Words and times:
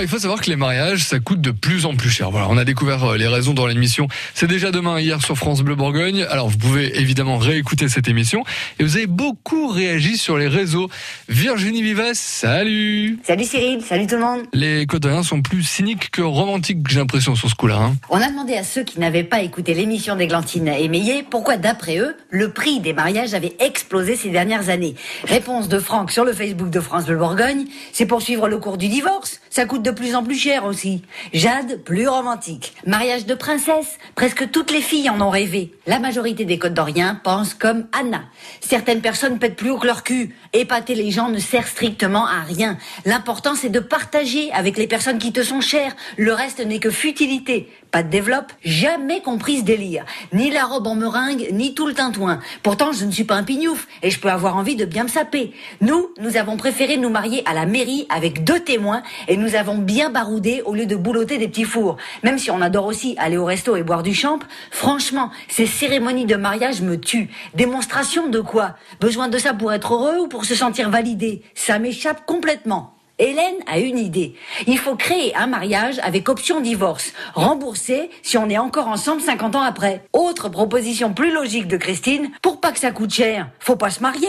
Il 0.00 0.06
faut 0.06 0.18
savoir 0.18 0.40
que 0.40 0.48
les 0.48 0.56
mariages, 0.56 1.02
ça 1.02 1.18
coûte 1.18 1.40
de 1.40 1.50
plus 1.50 1.84
en 1.84 1.96
plus 1.96 2.08
cher. 2.08 2.30
Voilà, 2.30 2.46
on 2.48 2.56
a 2.56 2.64
découvert 2.64 3.02
euh, 3.02 3.16
les 3.16 3.26
raisons 3.26 3.52
dans 3.52 3.66
l'émission. 3.66 4.06
C'est 4.32 4.46
déjà 4.46 4.70
demain, 4.70 5.00
hier 5.00 5.20
sur 5.20 5.36
France 5.36 5.62
Bleu 5.62 5.74
Bourgogne. 5.74 6.24
Alors, 6.30 6.48
vous 6.48 6.56
pouvez 6.56 7.00
évidemment 7.00 7.36
réécouter 7.36 7.88
cette 7.88 8.06
émission. 8.06 8.44
Et 8.78 8.84
vous 8.84 8.96
avez 8.96 9.08
beaucoup 9.08 9.66
réagi 9.66 10.16
sur 10.16 10.38
les 10.38 10.46
réseaux. 10.46 10.88
Virginie 11.28 11.82
Vivas, 11.82 12.14
salut 12.14 13.18
Salut 13.24 13.44
Cyril, 13.44 13.82
salut 13.82 14.06
tout 14.06 14.14
le 14.14 14.20
monde 14.20 14.42
Les 14.52 14.86
Codoriens 14.86 15.24
sont 15.24 15.42
plus 15.42 15.64
cyniques 15.64 16.10
que 16.10 16.22
romantiques, 16.22 16.78
j'ai 16.88 17.00
l'impression, 17.00 17.34
sur 17.34 17.50
ce 17.50 17.56
coup-là. 17.56 17.78
Hein. 17.78 17.96
On 18.08 18.20
a 18.20 18.28
demandé 18.28 18.54
à 18.54 18.62
ceux 18.62 18.84
qui 18.84 19.00
n'avaient 19.00 19.24
pas 19.24 19.42
écouté 19.42 19.74
l'émission 19.74 20.14
d'Églantine 20.14 20.68
et 20.68 20.88
Meillet 20.88 21.24
pourquoi, 21.28 21.56
d'après 21.56 21.98
eux, 21.98 22.16
le 22.30 22.52
prix 22.52 22.78
des 22.78 22.92
mariages 22.92 23.34
avait 23.34 23.56
explosé 23.58 24.14
ces 24.14 24.30
dernières 24.30 24.68
années. 24.68 24.94
Réponse 25.24 25.68
de 25.68 25.80
Franck 25.80 26.12
sur 26.12 26.24
le 26.24 26.32
Facebook 26.32 26.70
de 26.70 26.80
France 26.80 27.06
Bleu 27.06 27.16
Bourgogne, 27.16 27.64
c'est 27.92 28.06
pour 28.06 28.22
suivre 28.22 28.48
le 28.48 28.58
cours 28.58 28.78
du 28.78 28.88
divorce. 28.88 29.40
Ça 29.50 29.64
coûte 29.64 29.82
de 29.82 29.87
plus 29.92 30.14
en 30.14 30.22
plus 30.22 30.38
cher 30.38 30.64
aussi. 30.64 31.02
Jade, 31.32 31.82
plus 31.84 32.08
romantique. 32.08 32.74
Mariage 32.86 33.26
de 33.26 33.34
princesse, 33.34 33.98
presque 34.14 34.50
toutes 34.50 34.70
les 34.70 34.80
filles 34.80 35.10
en 35.10 35.20
ont 35.20 35.30
rêvé. 35.30 35.72
La 35.86 35.98
majorité 35.98 36.44
des 36.44 36.58
Côtes 36.58 36.74
d'Orient 36.74 37.16
pensent 37.22 37.54
comme 37.54 37.86
Anna. 37.92 38.22
Certaines 38.60 39.00
personnes 39.00 39.38
pètent 39.38 39.56
plus 39.56 39.70
haut 39.70 39.78
que 39.78 39.86
leur 39.86 40.02
cul. 40.02 40.34
Épater 40.52 40.94
les 40.94 41.10
gens 41.10 41.28
ne 41.28 41.38
sert 41.38 41.66
strictement 41.66 42.26
à 42.26 42.40
rien. 42.40 42.78
L'important 43.04 43.54
c'est 43.54 43.68
de 43.68 43.80
partager 43.80 44.52
avec 44.52 44.76
les 44.76 44.86
personnes 44.86 45.18
qui 45.18 45.32
te 45.32 45.42
sont 45.42 45.60
chères. 45.60 45.94
Le 46.16 46.32
reste 46.32 46.64
n'est 46.64 46.80
que 46.80 46.90
futilité. 46.90 47.70
Pas 47.90 48.02
de 48.02 48.10
développe, 48.10 48.52
jamais 48.62 49.22
compris 49.22 49.58
ce 49.58 49.62
délire. 49.62 50.04
Ni 50.34 50.50
la 50.50 50.66
robe 50.66 50.86
en 50.86 50.94
meringue, 50.94 51.48
ni 51.52 51.74
tout 51.74 51.86
le 51.86 51.94
tintouin. 51.94 52.38
Pourtant, 52.62 52.92
je 52.92 53.06
ne 53.06 53.10
suis 53.10 53.24
pas 53.24 53.36
un 53.36 53.44
pignouf 53.44 53.88
et 54.02 54.10
je 54.10 54.20
peux 54.20 54.28
avoir 54.28 54.56
envie 54.56 54.76
de 54.76 54.84
bien 54.84 55.04
me 55.04 55.08
saper. 55.08 55.54
Nous, 55.80 56.10
nous 56.20 56.36
avons 56.36 56.58
préféré 56.58 56.98
nous 56.98 57.08
marier 57.08 57.42
à 57.46 57.54
la 57.54 57.64
mairie 57.64 58.06
avec 58.10 58.44
deux 58.44 58.60
témoins 58.60 59.02
et 59.26 59.38
nous 59.38 59.54
avons 59.54 59.78
bien 59.78 60.10
baroudé 60.10 60.60
au 60.66 60.74
lieu 60.74 60.84
de 60.84 60.96
boulotter 60.96 61.38
des 61.38 61.48
petits 61.48 61.64
fours. 61.64 61.96
Même 62.22 62.38
si 62.38 62.50
on 62.50 62.60
adore 62.60 62.84
aussi 62.84 63.14
aller 63.16 63.38
au 63.38 63.46
resto 63.46 63.74
et 63.74 63.82
boire 63.82 64.02
du 64.02 64.12
champ, 64.12 64.38
franchement, 64.70 65.30
ces 65.48 65.66
cérémonies 65.66 66.26
de 66.26 66.36
mariage 66.36 66.82
me 66.82 67.00
tuent. 67.00 67.30
Démonstration 67.54 68.28
de 68.28 68.40
quoi? 68.40 68.76
Besoin 69.00 69.28
de 69.28 69.38
ça 69.38 69.54
pour 69.54 69.72
être 69.72 69.94
heureux 69.94 70.18
ou 70.18 70.28
pour 70.28 70.44
se 70.44 70.54
sentir 70.54 70.90
validé? 70.90 71.42
Ça 71.54 71.78
m'échappe 71.78 72.26
complètement. 72.26 72.97
Hélène 73.18 73.56
a 73.66 73.78
une 73.78 73.98
idée. 73.98 74.34
Il 74.66 74.78
faut 74.78 74.94
créer 74.94 75.34
un 75.34 75.46
mariage 75.46 75.98
avec 76.02 76.28
option 76.28 76.60
divorce, 76.60 77.12
remboursé 77.34 78.10
si 78.22 78.38
on 78.38 78.48
est 78.48 78.58
encore 78.58 78.88
ensemble 78.88 79.20
50 79.20 79.56
ans 79.56 79.62
après. 79.62 80.02
Autre 80.12 80.48
proposition 80.48 81.12
plus 81.12 81.32
logique 81.32 81.66
de 81.66 81.76
Christine, 81.76 82.30
pour 82.42 82.60
pas 82.60 82.72
que 82.72 82.78
ça 82.78 82.92
coûte 82.92 83.12
cher, 83.12 83.50
faut 83.58 83.76
pas 83.76 83.90
se 83.90 84.00
marier. 84.00 84.28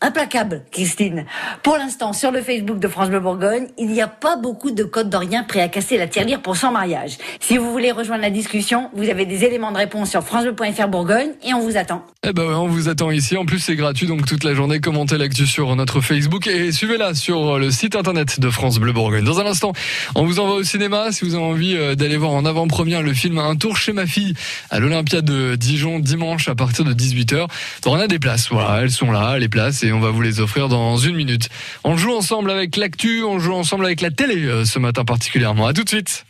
Implacable, 0.00 0.62
Christine. 0.70 1.24
Pour 1.64 1.76
l'instant, 1.76 2.12
sur 2.12 2.30
le 2.30 2.40
Facebook 2.40 2.78
de 2.78 2.86
France 2.86 3.08
Bleu 3.08 3.18
Bourgogne, 3.18 3.66
il 3.78 3.88
n'y 3.88 4.00
a 4.00 4.06
pas 4.06 4.36
beaucoup 4.36 4.70
de 4.70 4.84
codes 4.84 5.10
d'Orient 5.10 5.42
prêts 5.42 5.60
à 5.60 5.66
casser 5.66 5.98
la 5.98 6.06
tirelire 6.06 6.40
pour 6.40 6.56
son 6.56 6.70
mariage. 6.70 7.18
Si 7.40 7.58
vous 7.58 7.72
voulez 7.72 7.90
rejoindre 7.90 8.22
la 8.22 8.30
discussion, 8.30 8.90
vous 8.94 9.08
avez 9.08 9.26
des 9.26 9.42
éléments 9.42 9.72
de 9.72 9.76
réponse 9.76 10.10
sur 10.10 10.22
francebleu.fr 10.22 10.86
Bourgogne 10.86 11.30
et 11.44 11.52
on 11.52 11.60
vous 11.60 11.76
attend. 11.76 12.04
Eh 12.22 12.32
ben 12.32 12.44
on 12.44 12.68
vous 12.68 12.88
attend 12.88 13.10
ici. 13.10 13.36
En 13.36 13.44
plus, 13.44 13.58
c'est 13.58 13.74
gratuit, 13.74 14.06
donc 14.06 14.24
toute 14.24 14.44
la 14.44 14.54
journée, 14.54 14.78
commentez 14.78 15.18
l'actu 15.18 15.48
sur 15.48 15.74
notre 15.74 16.00
Facebook 16.00 16.46
et 16.46 16.70
suivez-la 16.70 17.14
sur 17.14 17.58
le 17.58 17.72
site 17.72 17.96
internet 17.96 18.38
de 18.38 18.50
France 18.50 18.78
Bleu 18.78 18.92
Bourgogne. 18.92 19.24
Dans 19.24 19.40
un 19.40 19.46
instant, 19.46 19.72
on 20.14 20.24
vous 20.24 20.38
envoie 20.38 20.56
au 20.56 20.62
cinéma 20.62 21.10
si 21.10 21.24
vous 21.24 21.34
avez 21.34 21.42
envie 21.42 21.76
euh, 21.76 21.96
d'aller 21.96 22.16
voir 22.16 22.30
en 22.30 22.44
avant-première 22.44 23.02
le 23.02 23.14
film 23.14 23.38
Un 23.38 23.56
tour 23.56 23.76
chez 23.76 23.92
ma 23.92 24.06
fille 24.06 24.34
à 24.70 24.78
l'Olympia 24.78 25.22
de 25.22 25.56
Dijon 25.56 25.98
dimanche 25.98 26.48
à 26.48 26.54
partir 26.54 26.84
de 26.84 26.94
18h. 26.94 27.48
on 27.86 27.94
a 27.96 28.06
des 28.06 28.20
places, 28.20 28.48
voilà, 28.50 28.82
elles 28.82 28.92
sont 28.92 29.10
là, 29.10 29.38
les 29.38 29.48
places 29.48 29.87
on 29.92 30.00
va 30.00 30.10
vous 30.10 30.22
les 30.22 30.40
offrir 30.40 30.68
dans 30.68 30.96
une 30.96 31.16
minute. 31.16 31.48
On 31.84 31.96
joue 31.96 32.12
ensemble 32.12 32.50
avec 32.50 32.76
l'actu, 32.76 33.22
on 33.24 33.38
joue 33.38 33.54
ensemble 33.54 33.84
avec 33.84 34.00
la 34.00 34.10
télé 34.10 34.44
euh, 34.44 34.64
ce 34.64 34.78
matin 34.78 35.04
particulièrement. 35.04 35.66
À 35.66 35.72
tout 35.72 35.84
de 35.84 35.88
suite. 35.88 36.26